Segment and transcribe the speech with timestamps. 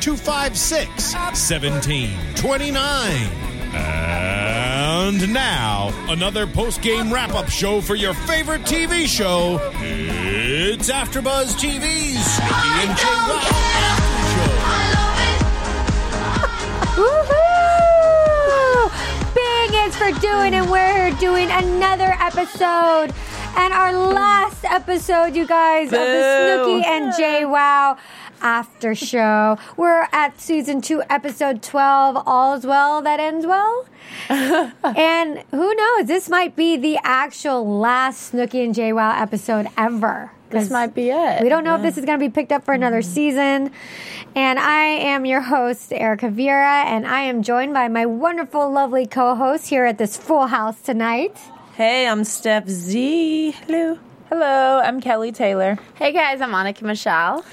[0.00, 3.28] 256 1729.
[3.74, 9.60] And now, another post game wrap up show for your favorite TV show.
[9.80, 13.38] It's AfterBuzz TV's Snooki and Jay Wow
[16.98, 18.90] Woohoo!
[19.34, 23.12] Bing is for doing, and we're doing another episode.
[23.56, 26.04] And our last episode, you guys, of the Boo.
[26.04, 27.98] Snooki and JWoww
[28.48, 29.58] after show.
[29.76, 32.22] We're at season two, episode 12.
[32.26, 33.84] All's well that ends well.
[34.30, 40.32] and who knows, this might be the actual last Snooki and JWoww episode ever.
[40.48, 41.42] This might be it.
[41.42, 43.12] we don't know if this is going to be picked up for another mm-hmm.
[43.12, 43.70] season.
[44.34, 49.06] And I am your host, Erica Vera, and I am joined by my wonderful, lovely
[49.06, 51.36] co host here at this full house tonight.
[51.74, 53.50] Hey, I'm Steph Z.
[53.66, 53.98] Hello.
[54.30, 55.78] Hello, I'm Kelly Taylor.
[55.96, 57.44] Hey guys, I'm Monica Michelle.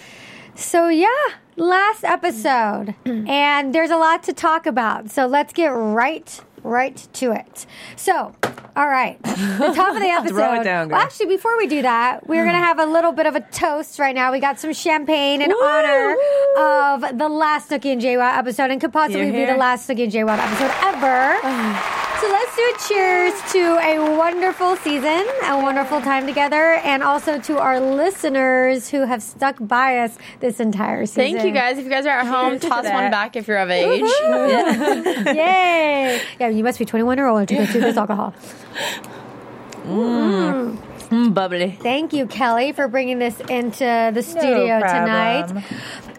[0.56, 1.08] So, yeah,
[1.56, 2.96] last episode.
[3.06, 5.10] and there's a lot to talk about.
[5.12, 7.66] So, let's get right right to it.
[7.96, 8.36] So,
[8.76, 10.34] all right, the top of the episode.
[10.36, 13.28] Throw it down, well, actually, before we do that, we're gonna have a little bit
[13.28, 14.32] of a toast right now.
[14.32, 16.16] We got some champagne in honor
[16.58, 20.12] of the last Snooki and JWoww episode, and could possibly be the last Snooki and
[20.12, 21.40] JWoww episode ever.
[21.98, 22.02] Oh.
[22.22, 27.40] So let's do a cheers to a wonderful season, a wonderful time together, and also
[27.40, 31.34] to our listeners who have stuck by us this entire season.
[31.36, 31.78] Thank you guys.
[31.78, 32.94] If you guys are at home, to toss that.
[32.94, 34.02] one back if you're of age.
[35.36, 36.22] Yay!
[36.40, 38.34] Yeah, you must be 21 or older to get to this alcohol.
[39.86, 40.80] Mm,
[41.34, 41.78] bubbly.
[41.82, 45.06] Thank you, Kelly, for bringing this into the studio problem.
[45.06, 45.64] tonight.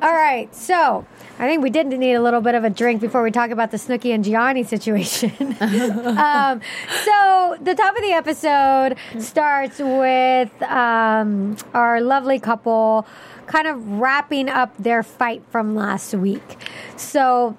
[0.02, 1.06] All right, so
[1.38, 3.70] I think we did need a little bit of a drink before we talk about
[3.70, 5.30] the Snooki and Gianni situation.
[5.60, 6.60] um,
[7.04, 13.06] so the top of the episode starts with um, our lovely couple
[13.46, 16.56] kind of wrapping up their fight from last week.
[16.96, 17.56] So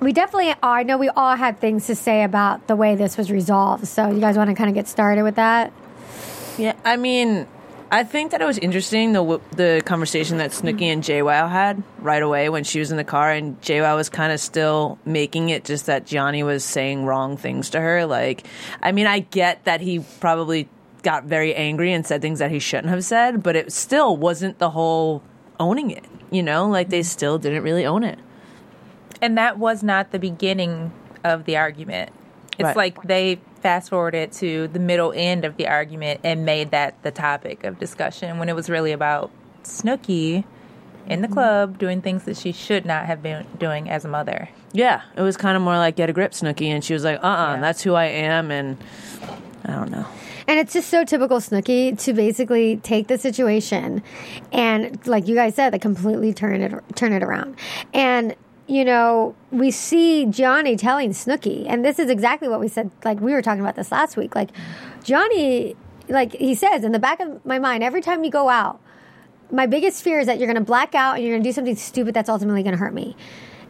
[0.00, 3.30] we definitely I know we all had things to say about the way this was
[3.30, 3.86] resolved.
[3.86, 5.72] So you guys want to kind of get started with that?
[6.58, 7.46] Yeah, I mean,
[7.90, 12.22] I think that it was interesting the the conversation that Snooki and JWoww had right
[12.22, 15.64] away when she was in the car, and JWoww was kind of still making it
[15.64, 18.04] just that Johnny was saying wrong things to her.
[18.04, 18.46] Like,
[18.82, 20.68] I mean, I get that he probably
[21.02, 24.58] got very angry and said things that he shouldn't have said, but it still wasn't
[24.58, 25.22] the whole
[25.60, 26.04] owning it.
[26.30, 28.18] You know, like they still didn't really own it.
[29.22, 30.92] And that was not the beginning
[31.24, 32.10] of the argument.
[32.58, 32.76] It's Right.
[32.76, 37.10] like they fast forwarded to the middle end of the argument and made that the
[37.10, 39.30] topic of discussion when it was really about
[39.64, 40.44] Snooki
[41.06, 44.48] in the club doing things that she should not have been doing as a mother.
[44.72, 47.18] Yeah, it was kind of more like get a grip, Snooki, and she was like,
[47.22, 47.60] "Uh, uh Yeah.
[47.60, 48.76] that's who I am," and
[49.64, 50.06] I don't know.
[50.46, 54.02] And it's just so typical Snooki to basically take the situation
[54.50, 57.56] and, like you guys said, like completely turn it turn it around.
[57.92, 58.34] And
[58.68, 62.90] you know, we see Johnny telling Snooki, and this is exactly what we said.
[63.04, 64.34] Like we were talking about this last week.
[64.34, 64.50] Like
[65.02, 65.74] Johnny,
[66.08, 68.78] like he says in the back of my mind, every time you go out,
[69.50, 71.52] my biggest fear is that you're going to black out and you're going to do
[71.52, 73.16] something stupid that's ultimately going to hurt me.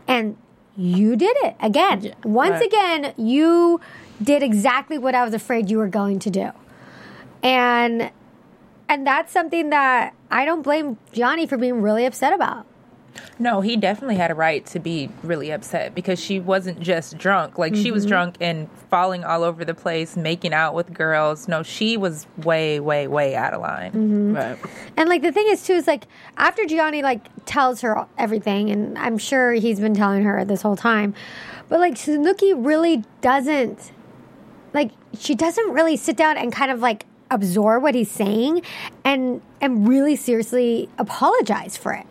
[0.09, 0.37] And
[0.77, 2.15] you did it again.
[2.25, 2.67] Once Right.
[2.67, 3.81] again, you
[4.21, 6.51] did exactly what I was afraid you were going to do.
[7.43, 8.11] And
[8.89, 12.67] and that's something that I don't blame Johnny for being really upset about.
[13.39, 17.59] No, he definitely had a right to be really upset because she wasn't just drunk.
[17.59, 18.11] Like she was mm-hmm.
[18.11, 21.47] drunk and falling all over the place, making out with girls.
[21.49, 23.93] No, she was way, way, way out of line.
[23.93, 24.35] Mm-hmm.
[24.35, 24.59] Right.
[24.97, 26.07] And like the thing is too is like
[26.37, 30.77] after Gianni like tells her everything, and I'm sure he's been telling her this whole
[30.77, 31.15] time,
[31.69, 33.93] but like Snooki really doesn't
[34.75, 38.63] like she doesn't really sit down and kind of like absorb what he's saying
[39.05, 42.07] and and really seriously apologize for it.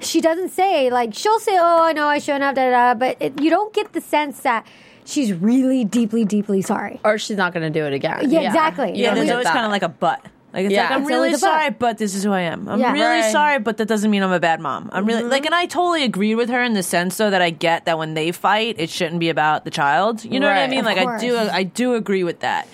[0.00, 2.98] She doesn't say like she'll say, "Oh, I know I shouldn't have," da, da, da,
[2.98, 4.66] but it, you don't get the sense that
[5.04, 7.00] she's really deeply, deeply sorry.
[7.04, 8.30] Or she's not going to do it again.
[8.30, 8.90] Yeah, exactly.
[8.96, 10.24] You Yeah, don't there's always kind of like a but.
[10.52, 10.82] Like it's Yeah.
[10.82, 12.68] like I'm It's really sorry, but this is who I am.
[12.68, 12.92] I'm Yeah.
[12.92, 13.22] really Right.
[13.22, 13.32] Mm-hmm.
[13.32, 14.90] sorry, but that doesn't mean I'm a bad mom.
[14.92, 17.50] I'm really like, and I totally agree with her in the sense though that I
[17.50, 20.24] get that when they fight, it shouldn't be about the child.
[20.24, 20.80] You know what I mean?
[20.80, 21.36] Of Like I do.
[21.38, 22.66] I do agree with that.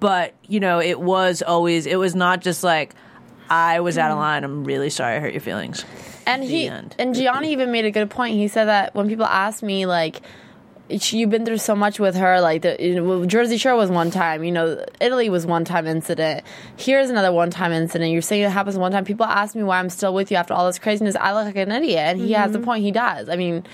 [0.00, 2.94] But you know, it was always, it was not just like
[3.50, 4.44] I was out of line.
[4.44, 5.84] I'm really sorry I hurt your feelings.
[6.26, 6.94] And The he end.
[6.98, 8.34] and Gianni even made a good point.
[8.36, 10.22] He said that when people ask me like.
[10.88, 12.40] You've been through so much with her.
[12.40, 14.44] Like the you know, Jersey Shore was one time.
[14.44, 16.44] You know, Italy was one time incident.
[16.76, 18.10] Here's another one time incident.
[18.10, 19.04] You're saying it happens one time.
[19.04, 21.16] People ask me why I'm still with you after all this craziness.
[21.16, 22.66] I look like an idiot, and he has the mm-hmm.
[22.66, 22.84] point.
[22.84, 23.28] He does.
[23.28, 23.64] I mean,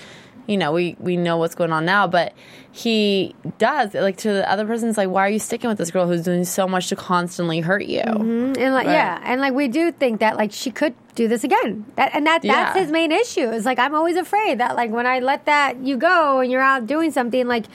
[0.47, 2.33] you know, we we know what's going on now, but
[2.71, 3.93] he does.
[3.93, 6.45] Like to the other person's like, why are you sticking with this girl who's doing
[6.45, 8.01] so much to constantly hurt you?
[8.01, 8.53] Mm-hmm.
[8.61, 8.93] and like Right.
[8.93, 11.85] yeah, and like we do think that like she could do this again.
[11.95, 12.81] That and that that's Yeah.
[12.81, 13.49] his main issue.
[13.49, 16.61] Is like I'm always afraid that like when I let that you go and you're
[16.61, 17.65] out doing something like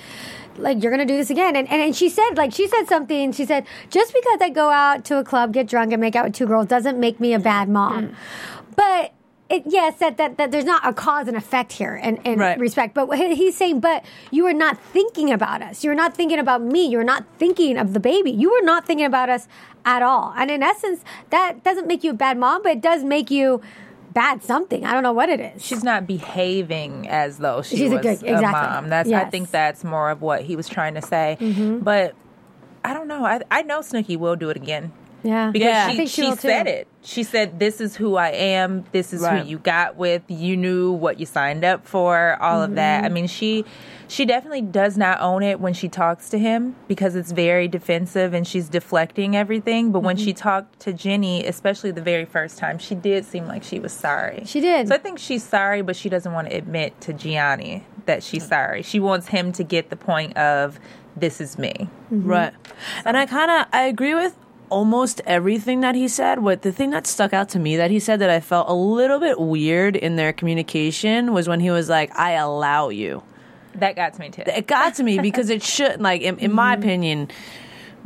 [0.59, 1.55] like you're gonna do this again.
[1.57, 3.33] And, and and she said like she said something.
[3.33, 6.25] She said just because I go out to a club, get drunk, and make out
[6.25, 8.09] with two girls doesn't make me a bad mom.
[8.09, 8.15] Mm.
[8.75, 9.13] But
[9.49, 12.59] it, yes, that, that that there's not a cause and effect here in, in Right.
[12.59, 12.95] respect.
[12.95, 15.85] But he's saying, but you are not thinking about us.
[15.85, 16.87] You're not thinking about me.
[16.87, 18.31] You're not thinking of the baby.
[18.33, 19.47] You are not thinking about us
[19.85, 20.35] at all.
[20.37, 23.61] And in essence, that doesn't make you a bad mom, but it does make you
[24.13, 24.85] bad something.
[24.85, 25.65] I don't know what it is.
[25.65, 28.89] she's not behaving as though she She's a was good- a mom.
[28.89, 29.21] That's I Yes.
[29.23, 29.31] Mm-hmm.
[29.31, 31.37] think that's more of what he was trying to say.
[31.83, 32.15] But
[32.85, 33.25] I don't know.
[33.25, 34.93] I I know Snooki will do it again.
[35.27, 35.87] Yeah, Because Yeah.
[35.87, 36.49] I she, think she she will too.
[36.49, 36.89] said it.
[37.03, 38.85] She said, "This is who I am.
[38.91, 39.43] This is Right.
[39.43, 40.23] who you got with.
[40.29, 42.37] You knew what you signed up for.
[42.43, 42.99] All of that.
[42.99, 43.05] Mm-hmm.
[43.05, 43.65] I mean, she
[44.09, 48.35] she definitely does not own it when she talks to him because it's very defensive
[48.35, 49.93] and she's deflecting everything.
[49.93, 50.39] But when she Mm-hmm.
[50.49, 54.43] talked to Jenny, especially the very first time, she did seem like she was sorry.
[54.47, 54.89] She did.
[54.89, 58.47] So I think she's sorry, but she doesn't want to admit to Gianni that she's
[58.47, 58.83] sorry.
[58.83, 60.79] She wants him to get the point of
[61.17, 61.89] this is me.
[62.11, 62.53] Right.
[63.05, 64.37] And I kind of I agree with
[64.71, 66.41] almost everything that he said.
[66.41, 68.75] What the thing that stuck out to me that he said that I felt a
[68.75, 73.23] little bit weird in their communication was when he was like, "I allow you."
[73.75, 74.43] That got to me too.
[74.47, 76.83] It got to me because it shouldn't like in, in my mm-hmm.
[76.83, 77.31] opinion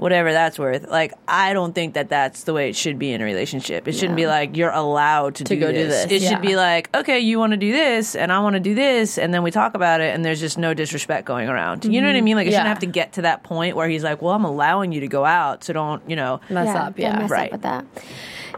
[0.01, 3.21] whatever that's worth like i don't think that that's the way it should be in
[3.21, 6.05] a relationship it shouldn't be like you're allowed to, do, go do this.
[6.07, 8.61] this, it should be like okay you want to do this and i want to
[8.61, 11.85] do this and then we talk about it and there's just no disrespect going around
[11.85, 12.25] you know what i mm-hmm.
[12.25, 14.45] mean like it shouldn't have to get to that point where he's like well i'm
[14.45, 17.19] allowing you to go out so don't you know Mess yeah, up, yeah.
[17.19, 17.47] mess Right.
[17.47, 17.85] up with that.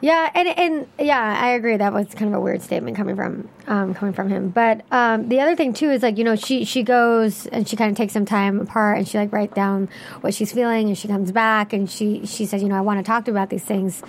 [0.03, 1.77] Yeah, and and yeah, I agree.
[1.77, 4.49] That was kind of a weird statement coming from um, coming from him.
[4.49, 7.77] But um, the other thing too is like you know she she goes and she
[7.77, 9.89] kind of takes some time apart and she like writes down
[10.21, 12.99] what she's feeling and she comes back and she she says you know I want
[12.99, 14.03] to talk to you about these things.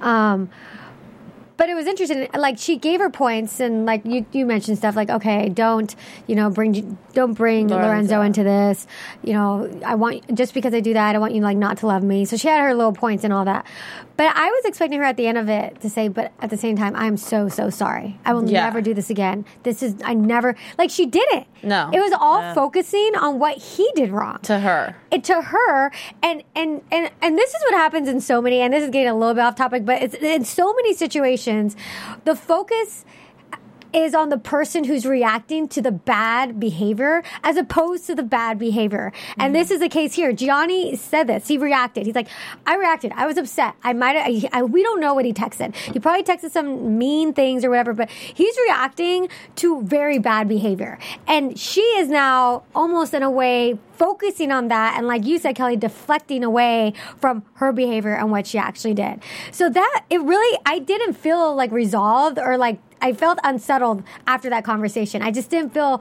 [0.00, 0.50] Um,
[1.56, 2.28] but it was interesting.
[2.34, 5.94] Like she gave her points, and like you, you mentioned stuff like, okay, don't
[6.26, 8.20] you know bring don't bring Lorenzo, Lorenzo.
[8.22, 8.86] into this.
[9.22, 11.86] You know, I want just because I do that, I want you like not to
[11.86, 12.24] love me.
[12.24, 13.66] So she had her little points and all that.
[14.16, 16.56] But I was expecting her at the end of it to say, but at the
[16.56, 18.18] same time, I'm so so sorry.
[18.24, 18.64] I will Yeah.
[18.64, 19.44] never do this again.
[19.62, 21.46] This is I never like she did it.
[21.62, 21.90] No.
[21.92, 24.96] it was all focusing on what he did wrong To her.
[25.10, 25.90] it to her
[26.22, 29.08] and and and and this is what happens in so many and this is getting
[29.08, 31.76] a little bit off topic but it's in so many situations
[32.24, 33.04] the focus
[33.92, 38.58] is on the person who's reacting to the bad behavior as opposed to the bad
[38.58, 39.12] behavior.
[39.38, 40.32] And this is the case here.
[40.32, 41.48] Gianni said this.
[41.48, 42.06] He reacted.
[42.06, 42.28] He's like,
[42.66, 43.12] I reacted.
[43.14, 43.74] I was upset.
[43.82, 44.16] I might
[44.52, 45.74] have, we don't know what he texted.
[45.74, 50.98] He probably texted some mean things or whatever, but he's reacting to very bad behavior.
[51.26, 55.56] And she is now almost in a way focusing on that and like you said
[55.56, 60.58] kelly deflecting away from her behavior and what she actually did so that it really
[60.66, 65.50] i didn't feel like resolved or like i felt unsettled after that conversation i just
[65.50, 66.00] didn't feel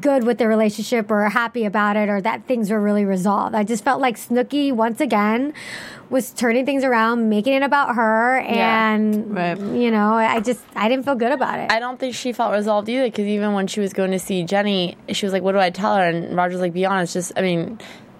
[0.00, 3.62] good with the relationship or happy about it or that things were really resolved i
[3.62, 5.52] just felt like snooki once again
[6.08, 8.92] was turning things around making it about her Yeah.
[8.94, 9.58] and Right.
[9.58, 12.52] you know i just i didn't feel good about it I don't think she felt
[12.52, 15.52] resolved either because even when she was going to see Jenny, she was like, "What
[15.52, 17.12] do I tell her?" And Roger's like, "Be honest.
[17.14, 17.78] Just, I mean."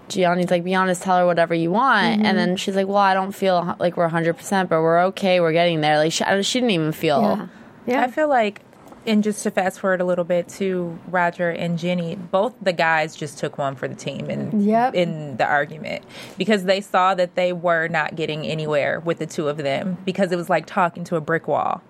[0.09, 2.19] Gianni's like, be honest, tell her whatever you want.
[2.19, 2.27] Mm-hmm.
[2.27, 5.41] And then she's like, well, I don't feel like we're 100%, but we're okay.
[5.41, 5.97] We're getting there.
[5.97, 7.23] Like, she, she didn't even feel.
[7.23, 7.47] yeah
[7.87, 8.63] yeah I feel like,
[9.07, 13.17] and just to fast forward a little bit to Roger and Jenny, both the guys
[13.17, 14.95] just took one for the team in Yep.
[14.95, 16.05] in the argument
[16.39, 20.31] because they saw that they were not getting anywhere with the two of them because
[20.31, 21.83] it was like talking to a brick wall.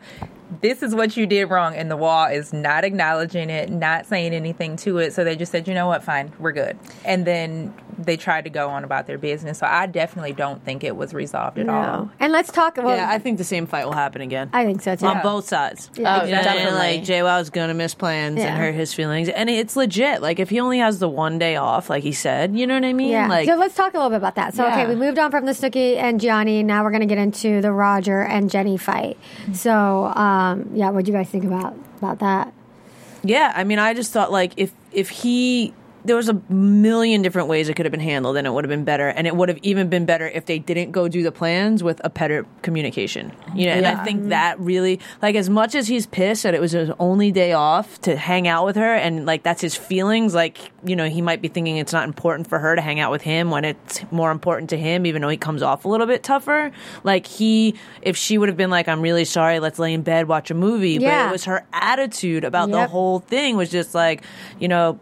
[0.60, 4.34] This is what you did wrong, and the wall is not acknowledging it, not saying
[4.34, 5.12] anything to it.
[5.14, 6.78] So they just said, you know what, fine, we're good.
[7.04, 9.58] And then they tried to go on about their business.
[9.58, 12.10] So I definitely don't think it was resolved at all.
[12.18, 12.76] And let's talk.
[12.76, 14.50] Well, yeah, I think the same fight will happen again.
[14.52, 15.06] I think so too.
[15.06, 15.90] on both sides.
[15.94, 16.20] Yeah.
[16.20, 16.78] Oh, You know what definitely.
[16.78, 18.46] Like JWoww's gonna miss plans Yeah.
[18.46, 20.20] and hurt his feelings, and it's legit.
[20.22, 22.84] Like if he only has the one day off, like he said, you know what
[22.84, 23.10] I mean?
[23.10, 23.28] Yeah.
[23.28, 24.54] Like so let's talk a little bit about that.
[24.54, 26.62] So, okay, we moved on from the Snooki and Gianni.
[26.62, 29.16] Now we're going to get into the Roger and Jenny fight.
[29.52, 32.52] So, um, Um, yeah, what do you guys think about about that?
[33.22, 35.72] Yeah, I mean, I just thought like if if he
[36.04, 38.68] there was a million different ways it could have been handled and it would have
[38.70, 39.08] been better.
[39.08, 42.00] And it would have even been better if they didn't go do the plans with
[42.04, 43.32] a better communication.
[43.54, 46.60] You know and i think that really like as much as he's pissed that it
[46.60, 50.34] was his only day off to hang out with her and like that's his feelings
[50.34, 53.10] like you know he might be thinking it's not important for her to hang out
[53.10, 56.06] with him when it's more important to him even though he comes off a little
[56.06, 56.72] bit tougher.
[57.04, 60.28] Like he if she would have been like i'm really sorry let's lay in bed
[60.28, 61.28] watch a movie but Yeah.
[61.28, 64.22] it was her attitude about the whole thing was just like
[64.58, 64.98] you know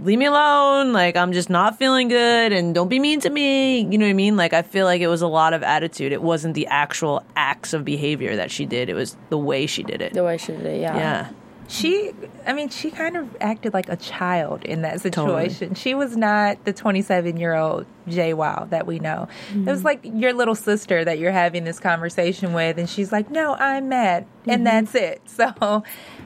[0.00, 3.80] leave me alone like i'm just not feeling good and don't be mean to me
[3.80, 6.12] you know what i mean like i feel like it was a lot of attitude
[6.12, 9.82] it wasn't the actual acts of behavior that she did it was the way she
[9.82, 10.96] did it The way she did it, yeah.
[10.96, 11.28] yeah
[11.68, 12.12] She,
[12.46, 15.48] I mean, she kind of acted like a child in that Totally.
[15.48, 15.74] situation.
[15.74, 19.28] She was not the 27 year old JWoww that we know.
[19.54, 19.86] It was mm-hmm.
[19.86, 23.88] like your little sister that you're having this conversation with, and she's like, No, I'm
[23.88, 24.26] mad.
[24.46, 24.86] And mm-hmm.
[24.86, 25.22] that's it.
[25.32, 25.82] So,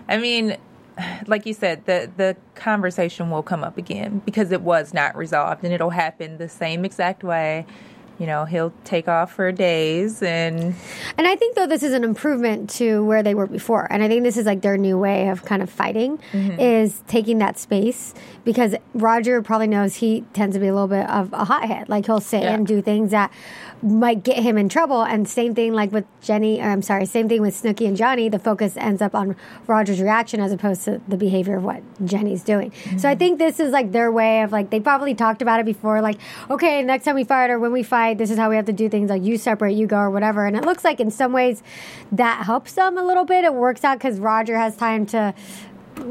[0.08, 0.56] I mean,
[1.26, 5.64] like you said, the, the conversation will come up again because it was not resolved,
[5.64, 7.66] and it'll happen the same exact way.
[8.18, 10.74] You know, he'll take off for days and
[11.18, 14.08] And I think though this is an improvement to where they were before, and I
[14.08, 16.58] think this is like their new way of kind of fighting mm-hmm.
[16.58, 21.06] is taking that space because Roger probably knows he tends to be a little bit
[21.10, 21.90] of a hothead.
[21.90, 22.54] Like he'll say Yeah.
[22.54, 23.30] and do things that
[23.86, 25.02] might get him in trouble.
[25.02, 26.60] And same thing like with Jenny.
[26.60, 28.28] Or I'm sorry, same thing with Snooki and Johnny.
[28.28, 32.42] The focus ends up on Roger's reaction as opposed to the behavior of what Jenny's
[32.42, 32.72] doing.
[32.98, 33.18] So I mm-hmm.
[33.18, 36.00] think this is like their way of like they probably talked about it before.
[36.00, 36.18] Like
[36.50, 38.72] okay, next time we fight or when we fight, this is how we have to
[38.72, 39.10] do things.
[39.10, 40.46] Like you separate, you go, or whatever.
[40.46, 41.62] And it looks like in some ways
[42.12, 43.44] that helps them a little bit.
[43.44, 45.34] It works out because Roger has time to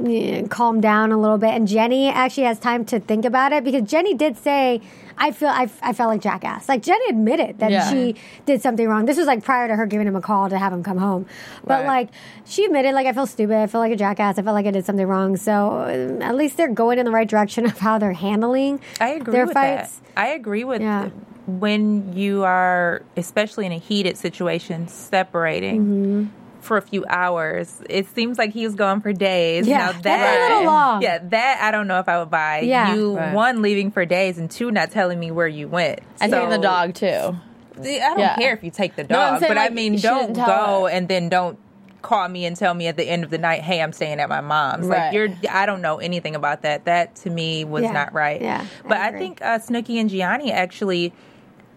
[0.05, 3.63] eh, calm down a little bit, and Jenny actually has time to think about it
[3.63, 4.81] because Jenny did say,
[5.17, 7.89] "I feel I, I felt like jackass." Like Jenny admitted that Yeah.
[7.89, 9.05] she did something wrong.
[9.05, 11.25] This was like prior to her giving him a call to have him come home,
[11.65, 11.87] but Right.
[11.87, 12.09] like
[12.45, 14.71] she admitted, like I feel stupid, I feel like a jackass, I felt like I
[14.71, 15.37] did something wrong.
[15.37, 19.09] So uh, at least they're going in the right direction of how they're handling I
[19.11, 19.97] agree their with fights.
[19.97, 20.19] that.
[20.19, 21.09] I agree with Yeah.
[21.47, 25.81] when you are, especially in a heated situation, separating.
[25.81, 26.25] Mm-hmm.
[26.65, 29.67] For a few hours, it seems like he was gone for days.
[29.67, 31.01] Yeah, now that's that a little long.
[31.01, 32.59] Yeah, that I don't know if I would buy.
[32.61, 32.95] Yeah.
[32.95, 33.33] you Right.
[33.33, 35.99] one leaving for days and two not telling me where you went.
[36.21, 37.35] And So- taking the dog too.
[37.77, 38.35] I don't Yeah.
[38.35, 40.89] care if you take the No, dog, saying, but I mean, don't go her.
[40.89, 41.59] and then don't
[42.01, 44.29] call me and tell me at the end of the night, "Hey, I'm staying at
[44.29, 45.05] my mom's." Right.
[45.05, 46.85] Like you're, I don't know anything about that.
[46.85, 47.91] That to me was Yeah.
[47.91, 48.41] not right.
[48.41, 49.19] Yeah, but I, agree.
[49.19, 51.13] think uh, Snooki and Gianni actually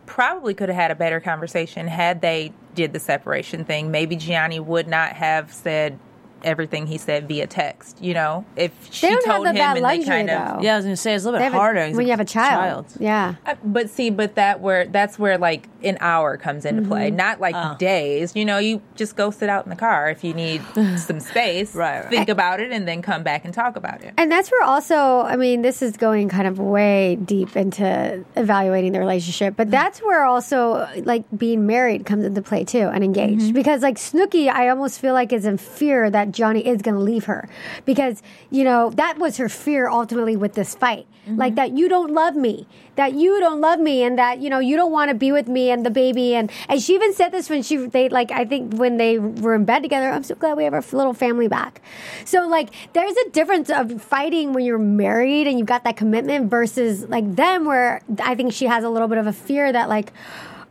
[0.06, 3.90] probably could have had a better conversation had they did the separation thing.
[3.90, 5.98] Maybe Gianni would not have said
[6.44, 8.02] everything he said via text.
[8.02, 10.62] You know, if she They don't have told him that and luxury, they kind of
[10.62, 12.10] yeah i was gonna say it's a little They bit have a- harder when you
[12.12, 12.86] have a child.
[12.98, 13.34] Yeah.
[13.46, 16.90] Uh, But see, but that where that's where like an hour comes into Mm-hmm.
[16.90, 17.76] play, not like Oh.
[17.78, 18.32] days.
[18.36, 20.62] You know, you just go sit out in the car if you need
[20.96, 21.74] some space.
[21.74, 22.10] Right, right.
[22.10, 24.14] Think about it and then come back and talk about it.
[24.16, 28.92] And that's where also, I mean, this is going kind of way deep into evaluating
[28.92, 33.54] the relationship, but that's where also like being married comes into play too and engaged.
[33.54, 37.00] Because like Snooki, I almost feel like is in fear that Johnny is going to
[37.00, 37.48] leave her
[37.84, 41.06] because, you know, that was her fear ultimately with this fight.
[41.26, 41.38] Mm-hmm.
[41.38, 42.66] Like that you don't love me,
[42.96, 45.46] that you don't love me, and that, you know, you don't want to be with
[45.46, 46.34] me and the baby.
[46.34, 49.54] And, and she even said this when she, they like, I think when they were
[49.54, 51.82] in bed together, I'm so glad we have our little family back.
[52.24, 56.50] So like, there's a difference of fighting when you're married and you've got that commitment
[56.50, 59.88] versus like them where I think she has a little bit of a fear that
[59.88, 60.12] like,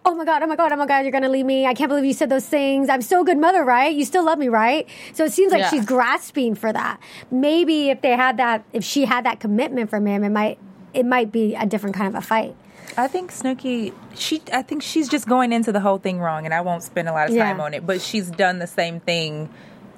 [0.07, 1.65] oh my god, oh my god, oh my god, you're gonna leave me.
[1.65, 2.89] I can't believe you said those things.
[2.89, 3.93] I'm so good mother, right?
[3.93, 4.87] You still love me, right?
[5.13, 5.69] So it seems like Yeah.
[5.69, 6.99] she's grasping for that.
[7.29, 10.57] Maybe if they had that, if she had that commitment from him, it might,
[10.93, 12.55] it might be a different kind of a fight.
[12.97, 16.53] I think Snooki, she, I think she's just going into the whole thing wrong, and
[16.53, 17.43] I won't spend a lot of Yeah.
[17.43, 17.85] time on it.
[17.85, 19.49] But she's done the same thing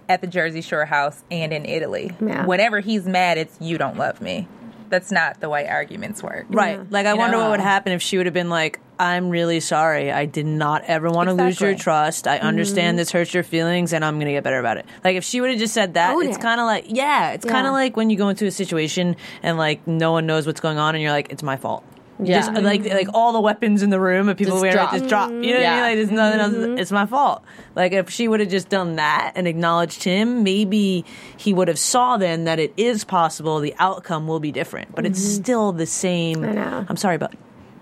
[0.10, 2.12] at the Jersey Shore house and in Italy.
[2.20, 2.46] Yeah.
[2.46, 4.48] Whenever he's mad, it's you don't love me.
[4.90, 6.48] That's not the way arguments work.
[6.50, 6.80] Right.
[6.92, 7.44] Like, I You wonder know?
[7.44, 10.12] what would happen if she would have been like, I'm really sorry.
[10.12, 12.28] I did not ever want to lose your trust.
[12.28, 12.98] I understand mm-hmm.
[12.98, 14.86] this hurts your feelings and I'm going to get better about it.
[15.06, 16.42] Like, if she would have just said that, Own it's it.
[16.42, 19.58] kind of like, yeah, it's kind of like when you go into a situation and
[19.58, 21.86] like no one knows what's going on and you're like, it's my fault.
[22.22, 22.40] Yeah.
[22.40, 23.16] Just like like mm-hmm.
[23.16, 24.94] all the weapons in the room and people Just wearing drop.
[24.94, 25.30] it just drop.
[25.30, 25.82] You know what I mean?
[25.82, 26.54] Like there's nothing else.
[26.54, 26.78] Mm-hmm.
[26.78, 27.44] It's my fault.
[27.76, 31.06] Like if she would have just done that and acknowledged him, maybe
[31.38, 33.62] he would have saw then that it is possible.
[33.62, 36.44] The outcome will be different, but it's still the same.
[36.44, 36.86] I know.
[36.90, 37.34] I'm sorry, but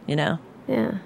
[0.06, 0.38] you know.
[0.68, 1.00] Yeah.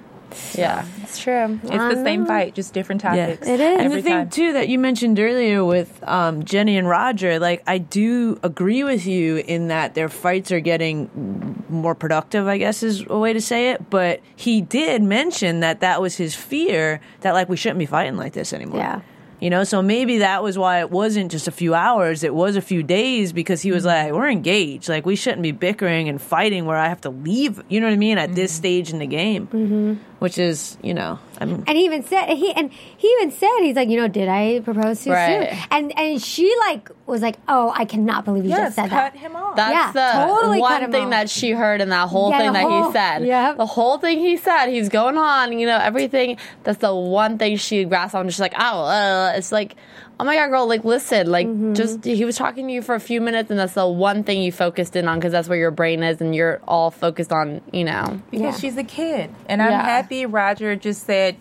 [0.56, 1.60] Yeah, it's true.
[1.64, 3.48] It's the same fight, just different tactics.
[3.48, 3.62] It is.
[3.62, 4.30] And Every the thing time.
[4.30, 9.06] too that you mentioned earlier with um, Jenny and Roger, like I do agree with
[9.06, 12.48] you in that their fights are getting more productive.
[12.48, 13.90] I guess is a way to say it.
[13.90, 18.18] But he did mention that that was his fear that like we shouldn't be fighting
[18.18, 18.80] like this anymore.
[18.80, 19.02] Yeah.
[19.40, 22.56] You know, so maybe that was why it wasn't just a few hours, it was
[22.56, 24.88] a few days because he was like, we're engaged.
[24.88, 27.94] Like, we shouldn't be bickering and fighting where I have to leave, you know what
[27.94, 29.48] I mean, at this stage in the game.
[29.48, 29.94] Mm-hmm.
[30.22, 33.76] Which is, you know, I'm, And he even said he and he even said he's
[33.76, 35.50] like, you know, did I propose too Right.
[35.50, 35.60] soon?
[35.72, 39.14] And and she like was like, oh, I cannot believe you Yes, just said cut
[39.14, 39.16] that.
[39.20, 39.56] him off.
[39.56, 41.10] That's Yeah, the totally one thing off.
[41.10, 43.26] that she heard in that whole Yeah, thing that whole- he said.
[43.26, 46.38] yeah The whole thing he said, he's going on, you know, everything.
[46.66, 48.30] That's the one thing she grasped on.
[48.30, 49.76] She's like, oh, uh, it's like,
[50.22, 51.74] oh my God, girl, like, listen, like, Mm-hmm.
[51.74, 54.42] just, he was talking to you for a few minutes, and that's the one thing
[54.44, 57.60] you focused in on because that's where your brain is, and you're all focused on,
[57.74, 58.22] you know.
[58.30, 58.58] because Yeah.
[58.60, 59.84] she's a kid, and I'm Yeah.
[59.84, 61.38] happy Roger just said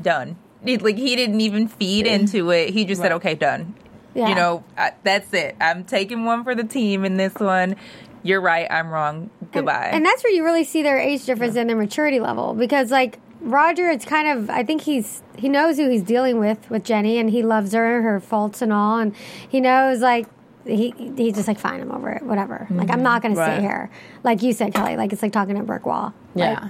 [0.00, 0.36] done.
[0.64, 2.70] He, like he didn't even feed into it.
[2.74, 3.74] He just said, "Okay, done."
[4.14, 4.28] Yeah.
[4.28, 5.56] You know, I, that's it.
[5.58, 7.76] I'm taking one for the team in this one.
[8.22, 8.66] You're right.
[8.70, 9.30] I'm wrong.
[9.52, 9.88] Goodbye.
[9.94, 13.18] And that's where you really see their age difference and their maturity level because like
[13.40, 17.18] Roger, it's kind of I think he's he knows who he's dealing with with Jenny
[17.18, 19.14] and he loves her, her faults and all, and
[19.48, 20.26] he knows like.
[20.66, 21.80] He he's just like fine.
[21.80, 22.22] I'm over it.
[22.22, 22.66] Whatever.
[22.70, 23.02] Like I'm mm-hmm.
[23.02, 23.54] not gonna Right.
[23.56, 23.90] stay here.
[24.22, 24.94] Like you said, Kelly.
[24.94, 26.12] Like it's like talking to a brick wall.
[26.34, 26.68] Like, Yeah.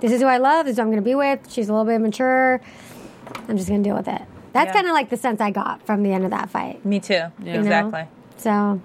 [0.00, 0.64] this is who I love.
[0.64, 1.52] This is who I'm going to be with.
[1.52, 2.62] She's a little bit mature.
[3.46, 4.22] I'm just going to deal with it.
[4.54, 4.72] That's Yeah.
[4.72, 6.82] kind of like the sense I got from the end of that fight.
[6.84, 7.24] Me too.
[7.38, 7.52] know?
[7.52, 8.04] Exactly.
[8.38, 8.80] So,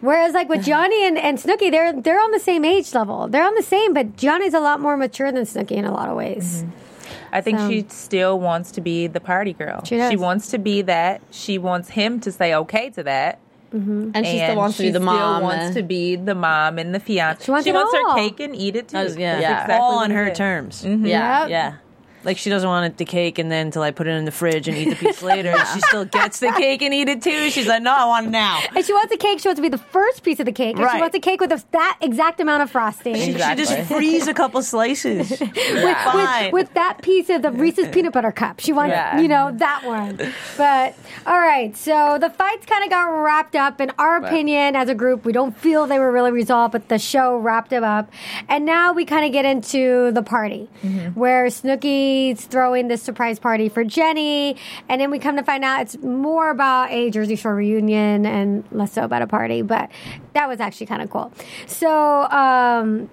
[0.00, 3.28] whereas like with Johnny and, and Snooki, they're they're on the same age level.
[3.28, 6.08] They're on the same, but Johnny's a lot more mature than Snooki in a lot
[6.08, 6.62] of ways.
[6.62, 6.70] Mm-hmm.
[7.34, 9.84] I think So- she still wants to be the party girl.
[9.84, 10.16] She does.
[10.16, 11.20] wants to be that.
[11.30, 13.40] She wants him to say okay to that.
[13.74, 14.12] Mm-hmm.
[14.14, 15.16] And she still wants to be the mom.
[15.38, 17.44] Still wants to be the mom and the fiance.
[17.44, 18.96] She wants it her cake and eat it too.
[18.96, 19.62] yeah, Yeah.
[19.62, 20.38] exactly all on her is.
[20.38, 20.84] terms.
[20.84, 21.04] Mm-hmm.
[21.06, 21.40] yeah.
[21.42, 21.50] Yep.
[21.50, 21.74] Yeah.
[22.26, 24.32] Like she doesn't want it the cake and then to like put it in the
[24.32, 25.54] fridge and eat the piece later.
[25.72, 27.50] She still gets the cake and eat it too.
[27.50, 28.60] She's like, no, I want it now.
[28.74, 29.38] And she wants the cake.
[29.38, 30.76] She wants to be the first piece of the cake.
[30.76, 33.14] And she wants a cake with a, that exact amount of frosting.
[33.14, 33.64] She Exactly.
[33.64, 35.30] just freeze a couple slices.
[35.40, 36.52] with, Fine.
[36.52, 38.60] with that piece of the Reese's peanut butter cup.
[38.60, 39.20] She wants, Yeah.
[39.20, 40.16] you know, that one.
[40.56, 43.80] But all right, so the fights kind of got wrapped up.
[43.80, 46.98] In our opinion, as a group, we don't feel they were really resolved, but the
[46.98, 48.10] show wrapped them up.
[48.48, 51.18] And now we kind of get into the party, mm-hmm.
[51.18, 51.48] where
[52.16, 54.56] Snooki's throwing this surprise party for Jenny,
[54.88, 58.64] and then we come to find out it's more about a Jersey Shore reunion and
[58.70, 59.62] less so about a party.
[59.62, 59.90] But
[60.34, 61.32] that was actually kind of cool.
[61.66, 62.22] So.
[62.30, 63.10] um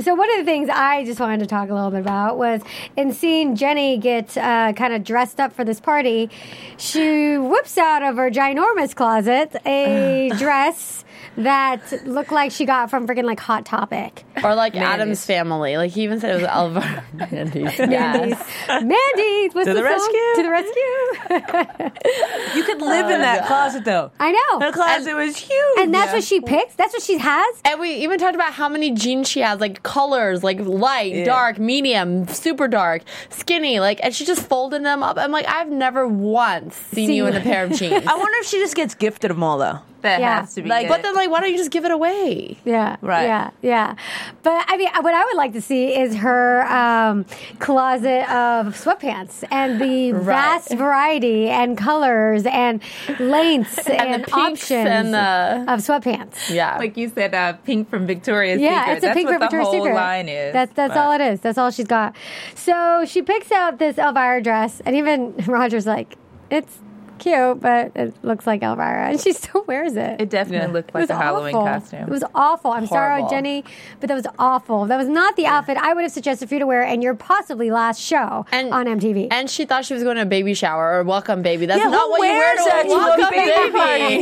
[0.00, 2.62] so one of the things I just wanted to talk a little bit about was
[2.96, 6.30] in seeing Jenny get uh, kind of dressed up for this party,
[6.76, 11.04] she whips out of her ginormous closet a dress
[11.44, 14.24] that looked like she got from freaking like Hot Topic.
[14.42, 15.76] Or like Addams family.
[15.76, 17.04] Like he even said it was Elvira.
[17.14, 17.78] Mandy's.
[17.78, 18.46] Mandy's, Yes.
[18.68, 19.84] Mandy's, what's To the song?
[19.84, 20.34] rescue.
[20.36, 21.90] To the rescue!
[22.56, 24.10] You could live in that oh, closet though.
[24.18, 25.78] I know, That closet was huge.
[25.78, 26.74] and that's what she picks.
[26.74, 27.60] That's what she has.
[27.64, 31.58] And we even talked about how many jeans she has, like colors, like light, dark,
[31.58, 35.16] medium, super dark, skinny, like, and she just folded them up.
[35.18, 38.04] I'm like, I've never once seen Seen you in a pair of jeans.
[38.06, 39.78] I wonder if she just gets gifted them all though.
[40.02, 40.40] That Yeah.
[40.40, 40.68] has to be.
[40.68, 40.88] Like, it.
[40.88, 42.56] but then, like, why don't you just give it away?
[42.64, 42.96] Yeah.
[43.02, 43.24] Right.
[43.24, 43.50] Yeah.
[43.62, 43.94] Yeah.
[44.42, 47.24] But I mean, what I would like to see is her um,
[47.58, 52.80] closet of sweatpants and the vast variety and colors and
[53.18, 56.50] lengths and, the options and the- of sweatpants.
[56.50, 56.78] Yeah.
[56.78, 58.92] like you said, uh, pink from Victoria's Yeah, Secret.
[58.96, 59.94] it's a That's pink from Victoria's the whole Secret.
[59.94, 60.52] line is.
[60.52, 61.40] That's that's But- all it is.
[61.40, 62.16] That's all she's got.
[62.54, 66.16] So she picks out this Elvira dress, and even Roger's like,
[66.50, 66.78] "It's
[67.20, 70.20] cute, but it looks like Elvira," and she still wears it.
[70.20, 71.80] It definitely looked It like was a Halloween awful.
[71.80, 72.02] costume.
[72.02, 72.72] It was awful.
[72.72, 73.64] I'm sorry, Jenny,
[74.00, 74.86] but that was awful.
[74.86, 77.14] That was not the outfit I would have suggested for you to wear in your
[77.14, 79.28] possibly last show And- on MTV.
[79.30, 81.66] And she thought she was going to a baby shower or welcome baby.
[81.66, 83.70] That's Yeah, not who what you wear to to a welcome baby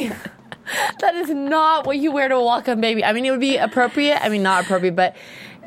[0.08, 0.14] baby.
[1.00, 3.02] that is not what you wear to a welcome baby.
[3.04, 4.22] I mean, it would be appropriate.
[4.22, 5.16] I mean, not appropriate, but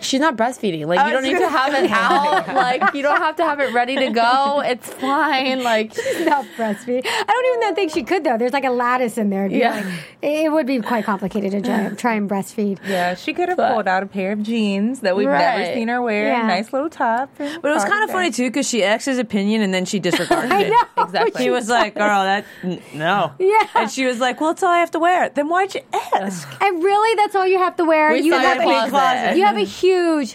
[0.04, 0.86] she's not breastfeeding.
[0.88, 2.48] Like, you don't need to have it out.
[2.62, 4.62] Like, you don't have to have it ready to go.
[4.66, 5.64] It's fine.
[5.64, 7.06] Like, she's not breastfeeding.
[7.06, 8.38] I don't even know- think she could though.
[8.38, 9.46] There's like a lattice in there.
[9.46, 9.76] It'd be Yeah.
[9.76, 9.86] like-
[10.22, 12.80] it would be quite complicated to try, try and breastfeed.
[12.88, 15.40] Yeah, she could have But- pulled out a pair of jeans that we've Right.
[15.60, 16.28] never seen her wear.
[16.28, 16.44] Yeah.
[16.44, 17.30] A nice little top.
[17.38, 18.16] But it was kind of back.
[18.16, 20.70] funny too because she asked his opinion and then she disregarded I it.
[20.70, 21.04] know.
[21.04, 21.44] Exactly.
[21.44, 23.68] She was like, "Girl, that n- no." Yeah.
[23.76, 25.82] And she was like, "Well, that's all I have to wear." Then why'd you
[26.16, 26.48] ask?
[26.62, 28.12] And really, that's all you have to wear.
[28.12, 29.38] We you saw have your a closet.
[29.38, 29.91] You have a huge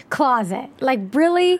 [0.09, 0.69] closet.
[0.79, 1.59] Like, really?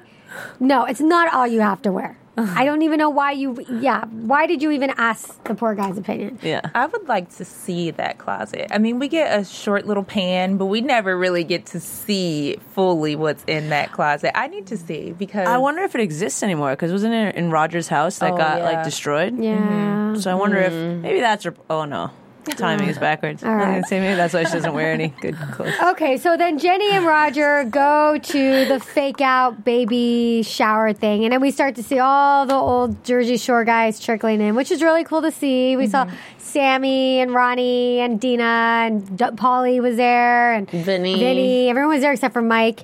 [0.59, 2.17] No, it's not all you have to wear.
[2.39, 3.65] I don't even know why you.
[3.67, 6.37] Yeah, why did you even ask the poor guy's opinion?
[6.43, 6.61] Yeah.
[6.75, 8.67] I would like to see that closet.
[8.69, 12.57] I mean, we get a short little pan, but we never really get to see
[12.75, 14.37] fully what's in that closet.
[14.37, 17.49] I need to see because I wonder if it exists anymore because wasn't it in
[17.49, 18.63] Roger's house that Oh, got yeah.
[18.65, 19.41] like destroyed?
[19.41, 20.13] Yeah.
[20.13, 21.01] So I wonder if mm-hmm.
[21.01, 21.55] maybe that's her.
[21.71, 22.11] Oh no,
[22.57, 23.43] timing is backwards.
[23.43, 23.75] All right.
[23.75, 25.73] I was gonna maybe that's why she doesn't wear any good clothes.
[25.81, 31.33] Okay, so then Jenny and Roger go to the fake out baby shower thing, and
[31.33, 34.81] then we start to see all the old Jersey Shore guys trickling in, which is
[34.81, 35.75] really cool to see.
[35.75, 38.43] We saw Sammy and Ronnie and Deena
[38.87, 41.19] and D- Pauly was there, and Vinny.
[41.19, 42.81] Vinny, everyone was there except for Mike,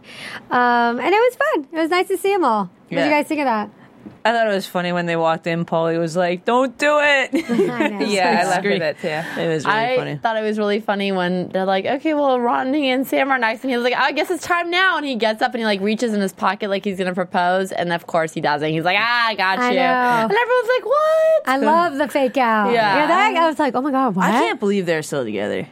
[0.52, 1.68] um, and it was fun.
[1.72, 2.66] It was nice to see them all.
[2.90, 3.70] What did you guys think of that?
[4.26, 5.66] I thought it was funny when they walked in.
[5.66, 7.30] Pauly was like, "Don't do it."
[7.70, 8.00] I know.
[8.06, 8.82] yeah, I laughed Scream.
[8.82, 9.42] at that too.
[9.42, 9.94] It was really funny.
[9.94, 10.16] I funny.
[10.18, 13.62] thought it was really funny when they're like, okay, well, Ronnie and Sam are nice.
[13.62, 14.96] And he was like, I guess it's time now.
[14.98, 17.14] And he gets up and he like reaches in his pocket like he's going to
[17.16, 17.72] propose.
[17.74, 18.70] And of course he doesn't.
[18.70, 19.76] He's like, ah, I got I you.
[19.78, 19.84] know.
[19.84, 21.42] And everyone's like, what?
[21.46, 22.72] I love the fake out.
[22.72, 23.08] Yeah.
[23.08, 24.26] that, I was like, oh my god, what?
[24.26, 25.68] I can't believe they're still together.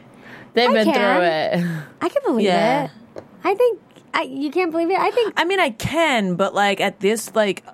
[0.54, 0.94] They've I been can.
[0.94, 1.24] through
[1.66, 1.84] it.
[2.02, 2.84] I can believe Yeah.
[3.16, 3.22] it.
[3.44, 3.80] I think
[4.14, 4.98] I, you can't believe it.
[5.00, 7.64] I think I mean, I can, but like at this, like,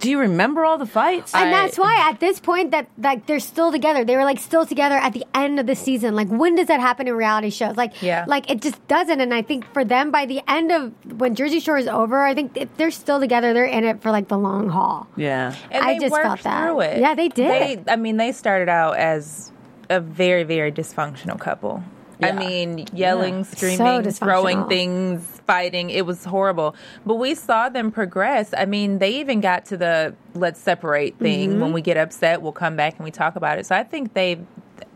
[0.00, 1.34] do you remember all the fights?
[1.34, 4.04] And I- that's why at this point that like they're still together.
[4.04, 6.14] They were like still together at the end of the season.
[6.14, 7.76] Like when does that happen in reality shows?
[7.76, 8.24] Like Yeah.
[8.28, 9.20] like it just doesn't.
[9.20, 12.34] And I think for them by the end of when Jersey Shore is over, I
[12.34, 15.06] think if they're still together, they're in it for like the long haul.
[15.16, 15.54] yeah.
[15.70, 16.66] And I they just worked felt that.
[16.66, 17.00] through it.
[17.00, 17.84] Yeah, they did.
[17.86, 19.50] They, I mean, they started out as
[19.90, 21.82] a very, very dysfunctional couple.
[22.22, 24.18] I mean, yelling, So screaming, dysfunctional.
[24.18, 25.90] throwing things, fighting.
[25.90, 26.74] It was horrible.
[27.06, 28.52] But we saw them progress.
[28.56, 31.50] I mean, they even got to the let's separate thing.
[31.52, 31.60] Mm-hmm.
[31.60, 33.66] When we get upset, we'll come back and we talk about it.
[33.66, 34.40] So I think they,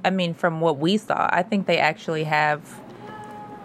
[0.04, 2.80] I mean, from what we saw, I think they actually have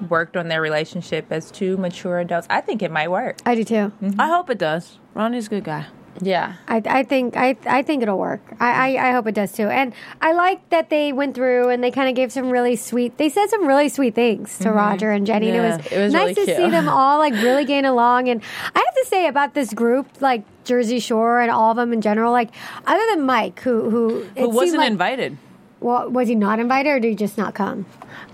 [0.10, 2.46] worked on their relationship as two mature adults.
[2.50, 3.38] I think it might work.
[3.46, 3.92] I do too.
[4.20, 5.00] I hope it does.
[5.16, 5.88] Ronnie's a good guy.
[6.22, 6.56] Yeah.
[6.68, 8.42] I, I think I I think it'll work.
[8.60, 9.68] I, I, I hope it does too.
[9.68, 13.18] And I like that they went through and they kind of gave some really sweet.
[13.18, 14.78] They said some really sweet things to mm-hmm.
[14.78, 15.48] Roger and Jenny.
[15.48, 15.54] Yeah.
[15.54, 16.58] and it was, It was nice really to cute.
[16.58, 18.30] see them all like really gain along.
[18.30, 18.42] And
[18.76, 22.02] I have to say about this group, like Jersey Shore and all of them in
[22.02, 22.50] general, like
[22.86, 25.38] other than Mike, who who Who wasn't like- invited?
[25.80, 27.86] Well, was he not invited or did he just not come?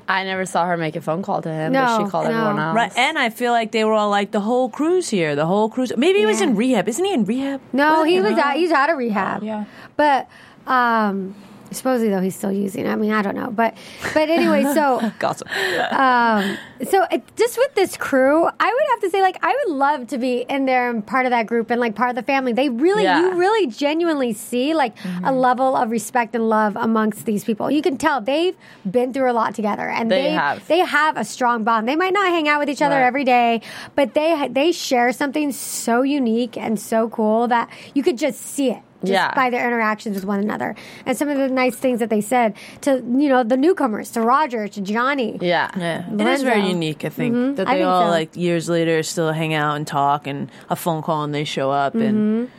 [0.07, 2.31] I never saw her make a phone call to him, No, but she called no.
[2.31, 2.75] everyone else.
[2.75, 5.69] Right, and I feel like they were all like the whole cruise here, the whole
[5.69, 5.93] cruise.
[5.95, 6.87] Maybe he was in rehab.
[6.89, 7.61] Isn't he in rehab?
[7.71, 9.43] No, he was out, he's out of rehab.
[9.43, 9.65] Yeah.
[9.95, 10.27] But
[10.67, 11.35] um
[11.73, 12.85] supposedly though he's still using.
[12.85, 12.89] it.
[12.89, 13.51] I mean, I don't know.
[13.51, 13.75] But
[14.13, 15.47] but anyway, so Gossip.
[15.93, 16.57] um,
[16.89, 20.07] so it, just with this crew, I would have to say, like, I would love
[20.07, 22.53] to be in there and part of that group and like part of the family.
[22.53, 23.21] They really, Yeah.
[23.21, 27.69] you really genuinely see like a level of respect and love amongst these people.
[27.71, 28.55] You can tell they've
[28.89, 30.67] been through a lot together, and They they have.
[30.67, 31.87] they have a strong bond.
[31.87, 33.05] They might not hang out with each other Right.
[33.05, 33.61] every day,
[33.95, 38.69] but they they share something so unique and so cool that you could just see
[38.71, 38.79] it.
[39.03, 39.33] Just Yeah.
[39.35, 42.53] by their interactions with one another, and some of the nice things that they said
[42.81, 45.69] to you know the newcomers, to Roger, to Johnny, Yeah.
[45.77, 47.03] Yeah, it is very unique.
[47.03, 47.55] I think mm-hmm.
[47.55, 48.09] that they think all so.
[48.09, 51.71] like years later still hang out and talk, and a phone call and they show
[51.71, 52.53] up, and mm-hmm.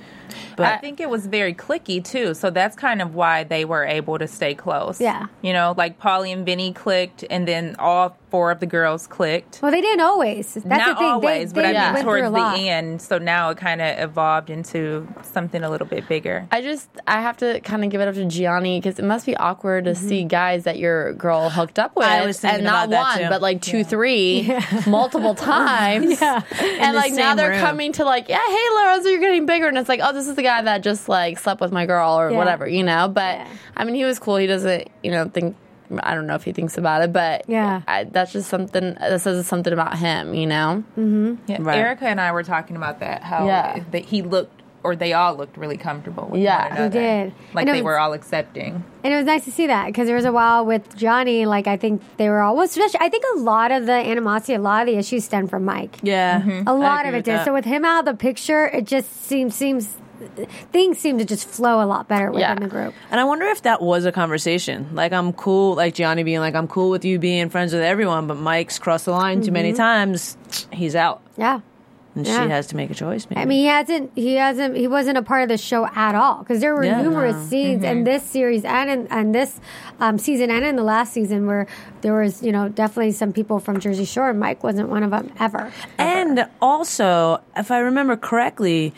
[0.56, 3.84] but I think it was very clicky too, so that's kind of why they were
[3.84, 5.00] able to stay close.
[5.00, 5.26] Yeah.
[5.42, 9.60] you know, like Pauly and Vinny clicked, and then all four of the girls clicked.
[9.62, 10.54] Well, they didn't always.
[10.54, 11.04] That's Not the thing.
[11.04, 13.00] always, they, but they I mean went towards the end.
[13.00, 16.48] So now it kind of evolved into something a little bit bigger.
[16.50, 19.24] I just I have to kind of give it up to Gianni because it must
[19.24, 20.08] be awkward to mm-hmm.
[20.08, 23.28] see guys that your girl hooked up with, I was and not about one, too.
[23.28, 24.52] but like two, three,
[24.88, 26.20] multiple times.
[26.24, 26.42] Yeah.
[26.60, 27.60] And the like now they're room.
[27.60, 30.34] coming to like, yeah, hey Lorenzo, you're getting bigger, and it's like, oh, this is
[30.36, 32.36] the guy that just like slept with my girl or Yeah.
[32.36, 33.08] whatever, you know.
[33.08, 33.48] But Yeah.
[33.76, 34.36] I mean, he was cool.
[34.36, 35.56] He doesn't, you know, think.
[36.02, 37.82] I don't know if he thinks about it, but Yeah.
[37.86, 40.82] I, that's just something that says something about him, you know.
[40.98, 41.34] Mm-hmm.
[41.46, 41.78] Yeah, Right.
[41.78, 43.22] Erica and I were talking about that.
[43.22, 43.82] How Yeah.
[43.90, 46.62] that he looked, or they all looked really comfortable with Yeah.
[46.68, 47.00] one They another.
[47.00, 47.32] did.
[47.54, 48.84] Like And they was- were all accepting.
[49.02, 51.66] And it was nice to see that because there was a while with Johnny, like
[51.66, 54.58] I think they were all, well, especially, I think a lot of the animosity, a
[54.60, 55.98] lot of the issues stem from Mike.
[56.02, 56.66] yeah, mm-hmm.
[56.68, 57.34] A lot of it did.
[57.38, 57.44] that.
[57.44, 59.96] So with him out of the picture, it just seems, seems,
[60.72, 62.54] things seem to just flow a lot better within Yeah.
[62.54, 62.94] the group.
[63.10, 64.88] And I wonder if that was a conversation.
[64.92, 68.26] Like I'm cool, like Johnny being like, I'm cool with you being friends with everyone,
[68.26, 70.36] but Mike's crossed the line too many times.
[70.72, 71.60] He's out, Yeah.
[72.16, 72.44] and Yeah.
[72.44, 73.26] she has to make a choice.
[73.28, 73.40] Maybe.
[73.40, 76.38] I mean, he hasn't, he hasn't, he wasn't a part of the show at all
[76.38, 77.02] because there were Yeah.
[77.02, 77.98] numerous scenes Mm-hmm.
[77.98, 79.60] in this series and in and this
[80.00, 81.66] um, season and in the last season where
[82.02, 84.32] there was, you know, definitely some people from Jersey Shore.
[84.34, 85.72] Mike wasn't one of them ever.
[85.98, 88.92] And also, if I remember correctly,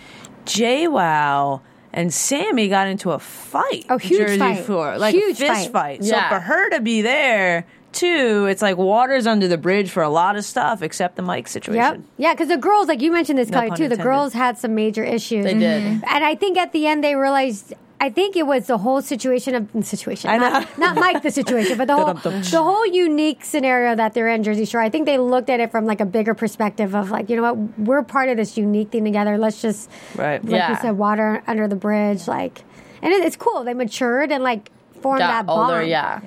[0.47, 1.61] JWoww
[1.93, 3.87] and Sammy got into a fight.
[3.89, 4.67] Oh, huge Jersey fight.
[4.67, 5.99] Shore, like Huge a fist fight.
[6.01, 6.05] fight.
[6.05, 6.29] So Yeah.
[6.29, 10.37] for her to be there too, it's like water's under the bridge for a lot
[10.37, 11.81] of stuff except the Mike situation.
[11.83, 12.01] Yep.
[12.19, 13.89] Yeah, because the girls, like you mentioned this, No Kelly, pun too.
[13.89, 15.45] The girls had some major issues.
[15.45, 15.83] They did.
[16.07, 17.73] And I think at the end they realized.
[17.99, 20.29] I think it was the whole situation of the situation.
[20.29, 20.51] I know.
[20.51, 24.43] Not, not Mike the situation, but the whole the whole unique scenario that they're in
[24.43, 24.81] Jersey Shore.
[24.83, 27.43] I think they looked at it from like a bigger perspective of like, you know
[27.55, 29.39] what, we're part of this unique thing together.
[29.39, 30.45] Let's just Right.
[30.45, 32.63] like you said, water under the bridge, like,
[33.03, 33.65] and it, it's cool.
[33.65, 35.71] They matured and like formed Got that bond.
[35.73, 36.21] older, yeah.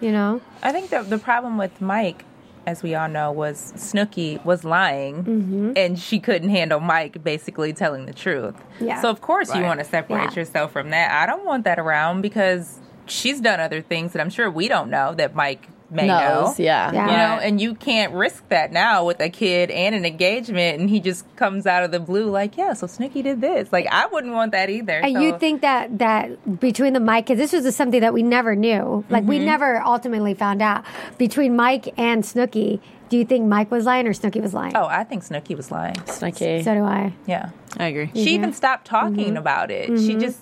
[0.00, 2.24] You know, I think the the problem with Mike,
[2.66, 5.72] as we all know, was Snooki was lying, Mm-hmm.
[5.76, 8.54] and she couldn't handle Mike basically telling the truth.
[8.80, 9.00] Yeah.
[9.02, 10.40] So of course you want to separate Yeah.
[10.40, 11.10] yourself from that.
[11.10, 14.88] I don't want that around because she's done other things that I'm sure we don't
[14.90, 16.64] know that Mike may Knows, know.
[16.64, 16.92] yeah.
[16.92, 17.06] Yeah.
[17.10, 20.88] You know, and you can't risk that now with a kid and an engagement, and
[20.90, 24.06] he just comes out of the blue like, "Yeah, so Snooki did this." Like, I
[24.06, 24.98] wouldn't want that either.
[24.98, 28.22] And so- you think that that between the Mike, because this was something that we
[28.22, 29.28] never knew, like Mm-hmm.
[29.30, 30.84] we never ultimately found out
[31.18, 32.80] between Mike and Snooki.
[33.10, 34.72] Do you think Mike was lying or Snooki was lying?
[34.74, 35.94] Oh, I think Snooki was lying.
[35.94, 36.64] Snooki.
[36.64, 37.12] so do I.
[37.26, 37.50] Yeah.
[37.76, 38.10] I agree.
[38.14, 39.36] She even stopped talking Mm-hmm.
[39.36, 39.86] about it.
[40.00, 40.40] She just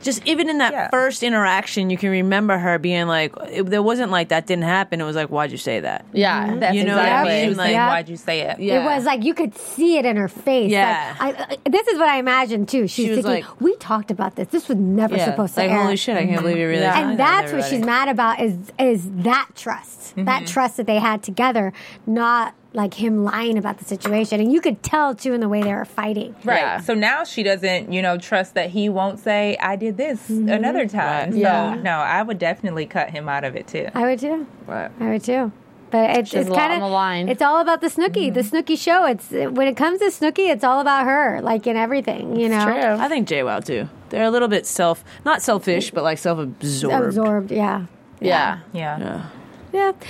[0.00, 0.88] Just even in that Yeah.
[0.90, 5.00] first interaction, you can remember her being like, it, there wasn't like that didn't happen.
[5.00, 6.04] It was like, why'd you say that?
[6.12, 7.48] Yeah, That's You know what I mean?
[7.50, 7.88] She Like- Yeah.
[7.88, 8.80] "Why'd you say it?" Yeah.
[8.80, 10.70] It was like you could see it in her face.
[10.70, 11.14] Yeah.
[11.20, 12.86] Like, I, I- this is what I imagined too.
[12.86, 14.48] She's She was thinking, like- we talked about this.
[14.48, 15.24] This was never Yeah.
[15.26, 15.82] supposed to like, air.
[15.82, 17.10] holy shit, I can't believe you really Yeah.
[17.10, 20.24] and that's what she's mad about is is that trust, Mm-hmm.
[20.26, 21.72] that trust that they had together,
[22.06, 24.40] not like him lying about the situation.
[24.40, 26.34] And you could tell too in the way they were fighting.
[26.44, 26.58] Right.
[26.58, 26.80] Yeah.
[26.80, 30.48] So now she doesn't, you know, trust that he won't say, "I did this" Mm-hmm.
[30.50, 31.30] another time.
[31.30, 31.32] Right.
[31.32, 31.74] So Yeah.
[31.82, 33.88] no, I would definitely cut him out of it too.
[33.94, 34.46] I would too.
[34.66, 34.90] Right.
[35.00, 35.50] I would too.
[35.90, 37.30] But it's, it's a lot kind on the line.
[37.30, 39.06] It's all about the Snooki, the Snooki show.
[39.06, 42.38] It's when it comes to Snooki, it's all about her, like in everything.
[42.38, 43.02] You know, True.
[43.02, 43.88] I think JWoww too.
[44.10, 47.06] They're a little bit self, not selfish, but like self-absorbed.
[47.06, 47.50] absorbed.
[47.50, 47.86] Yeah,
[48.20, 48.58] Yeah.
[48.74, 48.98] Yeah.
[48.98, 49.06] Yeah.
[49.06, 49.26] yeah,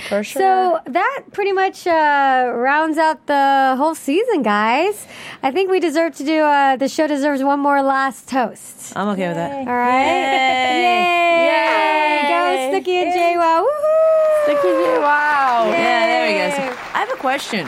[0.09, 0.41] For sure.
[0.41, 5.05] So that pretty much uh, rounds out the whole season, guys.
[5.43, 6.41] I think we deserve to do.
[6.41, 8.93] Uh, the show deserves one more last toast.
[8.95, 9.67] I'm okay with that.
[9.67, 11.45] All right, Yay.
[11.45, 12.21] Yay!
[12.29, 13.61] Go Snooki and JWoww.
[13.65, 14.45] Woohoo!
[14.47, 15.67] Snooki, wow.
[15.69, 16.55] Yeah, there we go.
[16.55, 17.67] So, I have a question.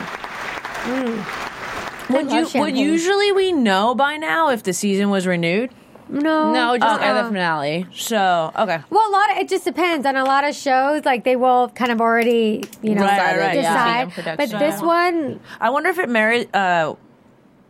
[0.84, 1.24] I
[2.10, 5.70] Would you would usually we know by now if the season was renewed?
[6.12, 6.98] No, No, just Uh-uh.
[7.14, 7.86] by the finale.
[7.94, 11.04] So okay, Well, a lot of it just depends on a lot of shows.
[11.06, 14.04] Like they will kind of already, you know, Right, right, right, yeah.
[14.06, 14.28] decide.
[14.28, 14.36] In.
[14.36, 16.94] But this one, I wonder if it married uh,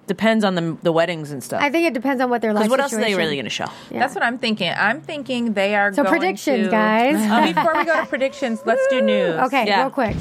[0.09, 1.63] depends on the the weddings and stuff.
[1.63, 3.45] I think it depends on what their life Because what else are they really going
[3.45, 3.67] to show?
[3.93, 4.01] Yeah.
[4.01, 4.73] That's what I'm thinking.
[4.77, 5.97] I'm thinking they are going to.
[5.97, 7.15] So going predictions, to- guys.
[7.17, 9.37] Uh, before we go to predictions, let's do news.
[9.47, 9.83] Okay, Yeah.
[9.83, 10.17] real quick.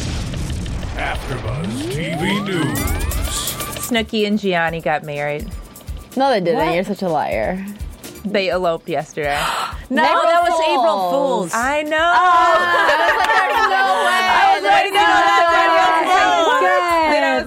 [0.96, 2.80] AfterBuzz TV News.
[3.90, 5.50] Snooki and Gianni got married.
[6.16, 6.58] No, they didn't.
[6.66, 6.76] What?
[6.76, 7.66] You're such a liar.
[8.24, 9.40] They eloped yesterday.
[9.92, 10.72] No, April that was Fools.
[10.72, 11.52] April Fools.
[11.54, 12.00] I know.
[12.16, 16.41] I was like, Then I was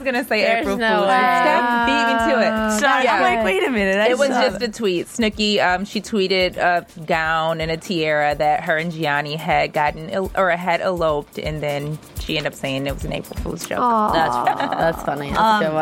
[0.05, 1.09] gonna say There's April no Fool's.
[1.09, 1.41] way.
[1.43, 2.81] Steph beat me to it.
[2.81, 3.15] Sorry, Yeah.
[3.15, 3.97] I'm like, wait a minute.
[4.01, 4.69] I It was just that.
[4.69, 5.07] a tweet.
[5.09, 10.11] Snooki, um, she tweeted a gown and a tiara that her and Gianni had gotten
[10.11, 13.67] el- or had eloped, and then she ended up saying it was an April Fool's
[13.67, 13.79] joke.
[14.13, 14.35] That's
[14.77, 15.31] That's funny.
[15.31, 15.75] That's a good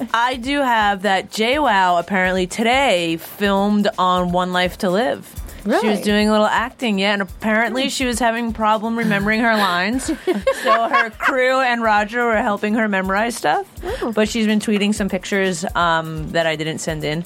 [0.00, 0.08] one.
[0.14, 5.28] I do have that JWoww apparently today filmed on One Life to Live.
[5.64, 9.56] She was doing a little acting, yeah, and apparently she was having problem remembering her
[9.56, 10.04] lines.
[10.62, 13.66] so her crew and Roger were helping her memorize stuff.
[14.14, 17.24] But she's been tweeting some pictures um, that I didn't send in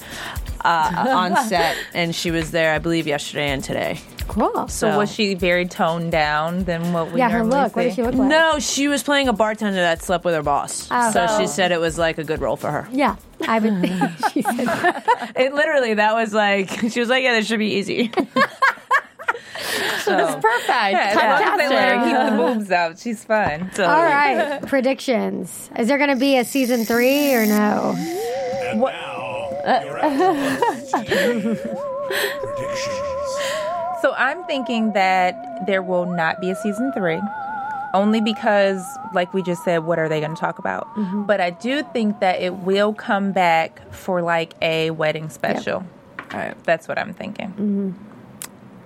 [0.61, 3.99] uh, on set, and she was there, I believe, yesterday and today.
[4.29, 4.67] Cool.
[4.67, 7.75] so was she very toned down than what we yeah, her normally look.
[7.75, 7.87] What see?
[7.87, 8.29] does she look like?
[8.29, 10.87] No, she was playing a bartender that slept with her boss.
[10.91, 11.11] Oh.
[11.11, 12.87] so she said it was like a good role for her.
[12.91, 13.15] Yeah,
[13.47, 13.93] I would think
[14.33, 15.31] she said that.
[15.35, 18.11] It literally that was like she was like, yeah, this should be easy.
[20.03, 20.67] so Perfect.
[20.69, 23.71] Yeah, as long as they let her keep the boobs out, she's fine.
[23.73, 25.69] so All right, predictions.
[25.77, 27.95] Is there going to be a season three or no?
[27.97, 28.89] And now,
[29.65, 31.61] uh, your AfterBuzz TV
[32.41, 34.01] predictions.
[34.01, 37.19] So I'm thinking that there will not be a season three.
[37.93, 40.87] Only because, like we just said, what are they going to talk about?
[40.95, 41.23] Mm-hmm.
[41.23, 45.85] But I do think that it will come back for like a wedding special.
[46.31, 46.63] All right.
[46.65, 47.95] That's what I'm thinking.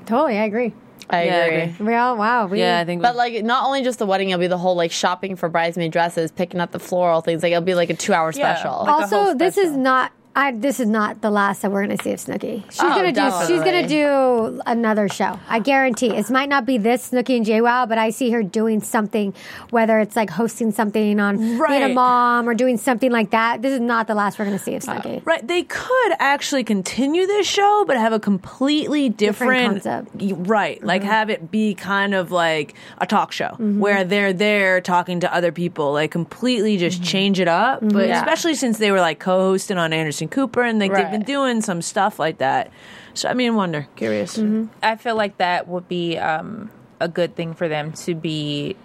[0.05, 0.73] Totally, I agree.
[1.09, 1.61] I Yeah, I agree.
[1.73, 1.85] agree.
[1.87, 2.45] We all wow.
[2.47, 3.01] We, Yeah, I think.
[3.01, 5.91] But like, not only just the wedding, it'll be the whole like shopping for bridesmaid
[5.91, 7.43] dresses, picking up the floral things.
[7.43, 8.55] Like, it'll be like a two-hour Yeah.
[8.55, 8.79] special.
[8.85, 11.95] Like also whole this is not I, this is not the last that we're going
[11.95, 12.63] to see of Snooki.
[12.71, 13.29] She's Oh, going to do.
[13.47, 15.39] She's going to do another show.
[15.47, 16.07] I guarantee.
[16.07, 19.35] It might not be this Snooki and JWoww, but I see her doing something,
[19.69, 21.93] whether it's like hosting something on being a Right.
[21.93, 23.61] mom or doing something like that.
[23.61, 25.21] This is not the last we're going to see of Snooki.
[25.23, 30.17] Right, they could actually continue this show, but have a completely Different different, concept.
[30.17, 30.43] Mm-hmm.
[30.45, 35.19] Right, like have it be kind of like a talk show where they're there talking
[35.19, 37.03] to other people, like completely just Mm-hmm.
[37.03, 37.81] change it up.
[37.81, 38.19] But Yeah.
[38.19, 41.81] especially since they were like co-hosting on Anderson Cooper, and like they've been doing some
[41.81, 42.71] stuff like that.
[43.13, 44.37] So I mean, wonder, curious.
[44.37, 44.65] Mm-hmm.
[44.81, 48.75] I feel like that would be um, a good thing for them to be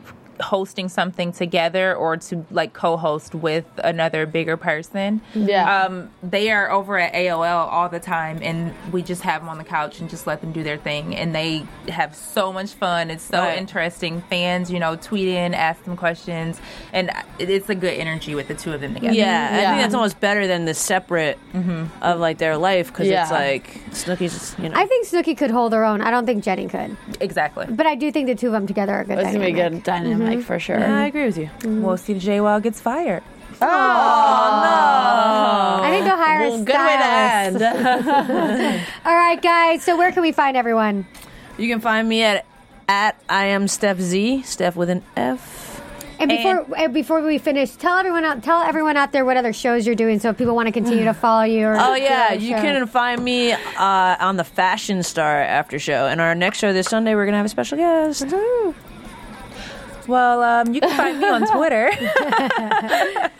[0.40, 5.20] hosting something together or to like co-host with another bigger person.
[5.34, 5.84] Yeah.
[5.84, 9.58] Um, they are over at AOL all the time, and we just have them on
[9.58, 13.10] the couch and just let them do their thing, and they have so much fun.
[13.10, 13.58] It's so Right.
[13.58, 14.22] interesting.
[14.30, 16.60] Fans, you know, tweet in, ask them questions,
[16.92, 19.14] and it's a good energy with the two of them together.
[19.14, 21.38] Yeah, I think that's almost better than the separate
[22.02, 24.76] of like their life because it's like Snooki's, you know.
[24.78, 26.00] I think Snooki could hold her own.
[26.00, 27.66] I don't think Jenny could, exactly.
[27.68, 29.18] but I do think the two of them together are a good.
[29.18, 30.18] It's gonna be a good dynamic.
[30.18, 30.78] good dynamic for sure.
[30.78, 31.50] yeah, I agree with you.
[31.64, 33.22] We'll see if JWoww gets fired.
[33.60, 35.84] Oh, no!
[35.84, 37.62] I think they'll hire a good way to stylist.
[37.62, 38.86] end.
[39.04, 39.82] All right, guys.
[39.82, 41.06] So where can we find everyone?
[41.56, 42.44] You can find me at
[42.88, 45.66] at I am Steph Z, Steph with an F.
[46.20, 49.52] And before uh, before we finish, tell everyone out tell everyone out there what other
[49.52, 51.66] shows you're doing, so if people want to continue to follow you.
[51.66, 52.60] Or Oh yeah, you shows.
[52.60, 53.58] can find me uh,
[54.20, 57.46] on the Fashion Star after show, and our next show this Sunday we're gonna have
[57.46, 58.26] a special guest.
[60.08, 61.90] Well, um, you can find me on Twitter.
[61.92, 63.30] I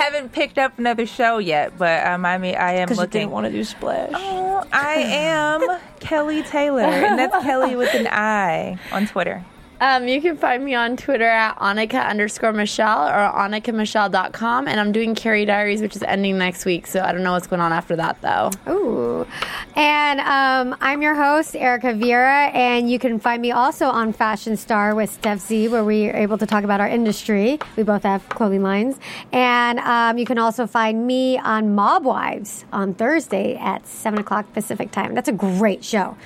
[0.00, 3.10] haven't picked up another show yet, but um, I mean, I am looking.
[3.22, 4.12] didn't want to do Splash.
[4.14, 5.60] Oh, I am
[6.00, 9.44] Kelly Taylor, and that's Kelly with an I on Twitter.
[9.82, 14.68] Um, you can find me on Twitter at Annika underscore Michelle or AnnikaMichelle.com.
[14.68, 16.86] And I'm doing Carrie Diaries, which is ending next week.
[16.86, 18.52] So I don't know what's going on after that, though.
[18.68, 19.26] Ooh.
[19.74, 24.56] And um, I'm your host, Erica Vieira, and you can find me also on Fashion
[24.56, 27.58] Star with Steph Z, where we are able to talk about our industry.
[27.76, 29.00] We both have clothing lines.
[29.32, 34.52] And um, you can also find me on Mob Wives on Thursday at 7 o'clock
[34.52, 35.16] Pacific time.
[35.16, 36.16] That's a great show.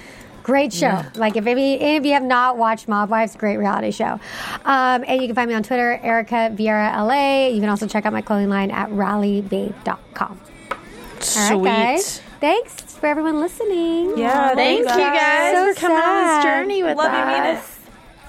[0.46, 1.02] Great show.
[1.16, 4.20] Like if any, any of you have not watched Mob Wives, great reality show.
[4.64, 7.48] Um, and you can find me on Twitter, Erica Vieira LA.
[7.48, 10.40] You can also check out my clothing line at rallybabe.com.
[10.70, 10.78] All
[11.20, 11.56] Sweet.
[11.56, 12.20] right, guys.
[12.40, 14.16] Thanks for everyone listening.
[14.16, 17.26] Yeah, Thank you guys So for coming on this journey with Love you, us.
[17.26, 17.75] Mina.